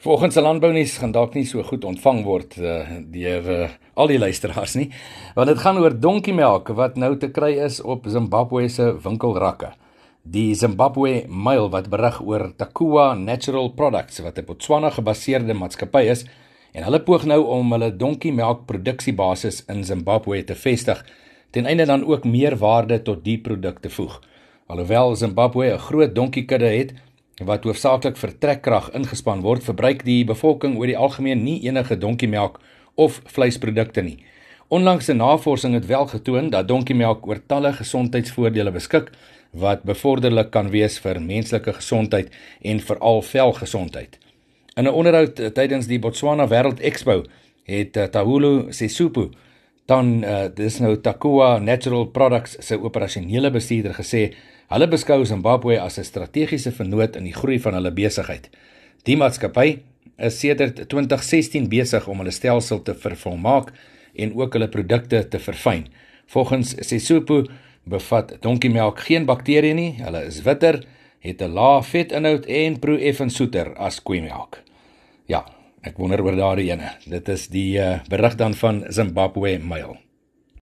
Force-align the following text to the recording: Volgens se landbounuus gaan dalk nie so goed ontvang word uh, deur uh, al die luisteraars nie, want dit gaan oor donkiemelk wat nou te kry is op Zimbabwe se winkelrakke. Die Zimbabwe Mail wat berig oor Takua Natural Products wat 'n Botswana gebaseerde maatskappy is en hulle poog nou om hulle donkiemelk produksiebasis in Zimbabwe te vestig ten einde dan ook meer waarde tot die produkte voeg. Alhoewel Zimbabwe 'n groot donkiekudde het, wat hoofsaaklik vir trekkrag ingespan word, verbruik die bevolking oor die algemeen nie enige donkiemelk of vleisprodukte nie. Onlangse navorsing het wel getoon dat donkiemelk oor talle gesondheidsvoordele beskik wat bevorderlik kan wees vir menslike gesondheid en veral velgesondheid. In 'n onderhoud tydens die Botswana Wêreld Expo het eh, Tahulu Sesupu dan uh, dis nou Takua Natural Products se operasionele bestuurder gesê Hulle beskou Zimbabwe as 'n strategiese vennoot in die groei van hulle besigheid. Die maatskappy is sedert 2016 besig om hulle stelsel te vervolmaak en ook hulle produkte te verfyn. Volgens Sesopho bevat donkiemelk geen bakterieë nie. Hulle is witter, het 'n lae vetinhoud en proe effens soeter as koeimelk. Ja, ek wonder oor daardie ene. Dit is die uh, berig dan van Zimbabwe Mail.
Volgens 0.00 0.34
se 0.34 0.40
landbounuus 0.40 0.94
gaan 0.96 1.10
dalk 1.12 1.34
nie 1.36 1.44
so 1.44 1.60
goed 1.68 1.82
ontvang 1.84 2.22
word 2.24 2.54
uh, 2.56 2.86
deur 3.12 3.48
uh, 3.52 3.66
al 4.00 4.08
die 4.08 4.16
luisteraars 4.16 4.78
nie, 4.80 4.86
want 5.36 5.50
dit 5.50 5.58
gaan 5.60 5.76
oor 5.76 5.92
donkiemelk 5.92 6.70
wat 6.78 6.96
nou 6.96 7.10
te 7.20 7.28
kry 7.28 7.50
is 7.60 7.82
op 7.84 8.08
Zimbabwe 8.08 8.62
se 8.72 8.86
winkelrakke. 9.04 9.74
Die 10.24 10.54
Zimbabwe 10.56 11.26
Mail 11.28 11.68
wat 11.74 11.90
berig 11.92 12.16
oor 12.24 12.46
Takua 12.56 13.10
Natural 13.12 13.68
Products 13.76 14.22
wat 14.24 14.40
'n 14.40 14.46
Botswana 14.48 14.88
gebaseerde 14.88 15.52
maatskappy 15.52 16.02
is 16.08 16.24
en 16.72 16.88
hulle 16.88 17.02
poog 17.04 17.28
nou 17.28 17.44
om 17.58 17.76
hulle 17.76 17.92
donkiemelk 17.92 18.64
produksiebasis 18.72 19.66
in 19.68 19.84
Zimbabwe 19.84 20.40
te 20.44 20.56
vestig 20.56 21.04
ten 21.50 21.66
einde 21.66 21.84
dan 21.84 22.06
ook 22.06 22.24
meer 22.24 22.56
waarde 22.56 23.02
tot 23.02 23.24
die 23.24 23.38
produkte 23.38 23.90
voeg. 23.90 24.20
Alhoewel 24.66 25.16
Zimbabwe 25.16 25.74
'n 25.74 25.78
groot 25.78 26.14
donkiekudde 26.14 26.72
het, 26.78 26.94
wat 27.40 27.64
hoofsaaklik 27.64 28.18
vir 28.20 28.32
trekkrag 28.38 28.90
ingespan 28.96 29.40
word, 29.44 29.64
verbruik 29.64 30.04
die 30.04 30.24
bevolking 30.28 30.76
oor 30.78 30.90
die 30.90 30.98
algemeen 30.98 31.44
nie 31.44 31.60
enige 31.64 31.96
donkiemelk 31.96 32.60
of 33.00 33.20
vleisprodukte 33.32 34.04
nie. 34.04 34.18
Onlangse 34.68 35.14
navorsing 35.16 35.74
het 35.74 35.86
wel 35.86 36.06
getoon 36.06 36.50
dat 36.50 36.68
donkiemelk 36.68 37.26
oor 37.26 37.40
talle 37.46 37.72
gesondheidsvoordele 37.72 38.70
beskik 38.70 39.10
wat 39.50 39.82
bevorderlik 39.82 40.52
kan 40.54 40.70
wees 40.70 40.98
vir 41.02 41.18
menslike 41.20 41.72
gesondheid 41.80 42.30
en 42.62 42.80
veral 42.80 43.22
velgesondheid. 43.22 44.18
In 44.76 44.86
'n 44.86 44.94
onderhoud 44.94 45.54
tydens 45.54 45.86
die 45.86 45.98
Botswana 45.98 46.46
Wêreld 46.48 46.80
Expo 46.80 47.24
het 47.64 47.96
eh, 47.96 48.04
Tahulu 48.04 48.72
Sesupu 48.72 49.30
dan 49.86 50.24
uh, 50.24 50.48
dis 50.54 50.78
nou 50.80 50.96
Takua 51.00 51.58
Natural 51.58 52.06
Products 52.06 52.56
se 52.60 52.78
operasionele 52.78 53.50
bestuurder 53.50 53.94
gesê 53.94 54.32
Hulle 54.70 54.86
beskou 54.86 55.24
Zimbabwe 55.26 55.80
as 55.82 55.98
'n 55.98 56.04
strategiese 56.04 56.70
vennoot 56.70 57.16
in 57.16 57.24
die 57.24 57.34
groei 57.34 57.58
van 57.58 57.74
hulle 57.74 57.90
besigheid. 57.90 58.50
Die 59.02 59.16
maatskappy 59.16 59.80
is 60.16 60.38
sedert 60.38 60.88
2016 60.88 61.68
besig 61.68 62.06
om 62.08 62.18
hulle 62.18 62.30
stelsel 62.30 62.82
te 62.82 62.94
vervolmaak 62.94 63.72
en 64.14 64.34
ook 64.34 64.52
hulle 64.52 64.68
produkte 64.68 65.28
te 65.28 65.38
verfyn. 65.38 65.88
Volgens 66.26 66.74
Sesopho 66.86 67.44
bevat 67.84 68.36
donkiemelk 68.42 69.00
geen 69.00 69.26
bakterieë 69.26 69.74
nie. 69.74 69.92
Hulle 69.98 70.22
is 70.24 70.42
witter, 70.42 70.84
het 71.18 71.42
'n 71.42 71.50
lae 71.50 71.82
vetinhoud 71.82 72.46
en 72.46 72.78
proe 72.78 72.98
effens 72.98 73.34
soeter 73.34 73.74
as 73.74 74.02
koeimelk. 74.02 74.62
Ja, 75.26 75.44
ek 75.86 75.98
wonder 75.98 76.22
oor 76.24 76.36
daardie 76.36 76.70
ene. 76.70 76.94
Dit 77.08 77.28
is 77.32 77.48
die 77.52 77.78
uh, 77.80 77.98
berig 78.08 78.36
dan 78.40 78.54
van 78.54 78.84
Zimbabwe 78.88 79.58
Mail. 79.58 79.96